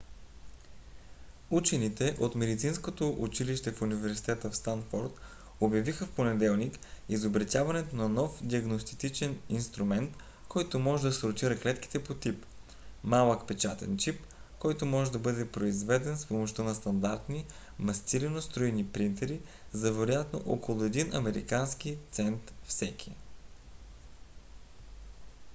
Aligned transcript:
учените 1.51 2.17
от 2.19 2.35
медицинското 2.35 3.15
училище 3.19 3.71
в 3.71 3.81
университета 3.81 4.49
в 4.49 4.57
станфод 4.57 5.19
обявиха 5.59 6.05
в 6.05 6.11
понеделник 6.11 6.79
изобретяването 7.09 7.95
на 7.95 8.09
нов 8.09 8.43
диагностичен 8.43 9.39
инструмент 9.49 10.17
който 10.49 10.79
може 10.79 11.03
да 11.03 11.13
сортира 11.13 11.59
клетките 11.59 12.03
по 12.03 12.13
тип: 12.13 12.45
малък 13.03 13.47
печатен 13.47 13.97
чип 13.97 14.21
който 14.59 14.85
може 14.85 15.11
да 15.11 15.19
бъде 15.19 15.47
произведен 15.51 16.17
с 16.17 16.25
помощта 16.25 16.63
на 16.63 16.75
стандартни 16.75 17.45
мастилено-струйни 17.81 18.85
принтери 18.91 19.39
за 19.71 19.93
вероятно 19.93 20.43
около 20.45 20.83
един 20.83 21.15
американски 21.15 21.97
цент 22.11 22.53
всеки 22.65 23.11